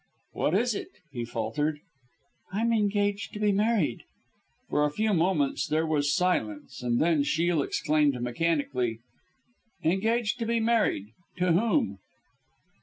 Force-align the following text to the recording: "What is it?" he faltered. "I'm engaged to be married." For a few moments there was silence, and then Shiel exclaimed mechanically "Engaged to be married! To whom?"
"What 0.33 0.55
is 0.55 0.73
it?" 0.73 0.87
he 1.11 1.23
faltered. 1.25 1.77
"I'm 2.51 2.73
engaged 2.73 3.33
to 3.33 3.39
be 3.39 3.51
married." 3.51 4.01
For 4.67 4.83
a 4.83 4.89
few 4.89 5.13
moments 5.13 5.67
there 5.67 5.85
was 5.85 6.11
silence, 6.15 6.81
and 6.81 6.99
then 6.99 7.21
Shiel 7.21 7.61
exclaimed 7.61 8.19
mechanically 8.19 8.97
"Engaged 9.83 10.39
to 10.39 10.47
be 10.47 10.59
married! 10.59 11.09
To 11.37 11.51
whom?" 11.51 11.99